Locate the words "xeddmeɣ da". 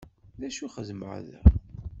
0.75-1.39